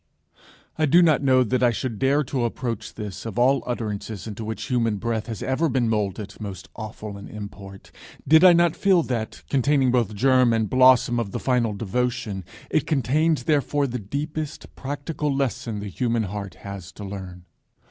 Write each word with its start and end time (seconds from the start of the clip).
I 0.79 0.87
do 0.87 1.03
not 1.03 1.21
know 1.21 1.43
that 1.43 1.61
I 1.61 1.69
should 1.69 1.99
dare 1.99 2.23
to 2.23 2.43
approach 2.43 2.95
this, 2.95 3.23
of 3.23 3.37
all 3.37 3.61
utterances 3.67 4.25
into 4.25 4.43
which 4.43 4.63
human 4.63 4.97
breath 4.97 5.27
has 5.27 5.43
ever 5.43 5.69
been 5.69 5.87
moulded, 5.89 6.37
most 6.41 6.69
awful 6.75 7.19
in 7.19 7.27
import, 7.27 7.91
did 8.27 8.43
I 8.43 8.51
not 8.51 8.75
feel 8.75 9.03
that, 9.03 9.43
containing 9.47 9.91
both 9.91 10.15
germ 10.15 10.53
and 10.53 10.67
blossom 10.67 11.19
of 11.19 11.33
the 11.33 11.39
final 11.39 11.73
devotion, 11.73 12.43
it 12.71 12.87
contains 12.87 13.43
therefore 13.43 13.85
the 13.85 13.99
deepest 13.99 14.75
practical 14.75 15.31
lesson 15.31 15.81
the 15.81 15.87
human 15.87 16.23
heart 16.23 16.55
has 16.55 16.91
to 16.93 17.03
learn. 17.03 17.45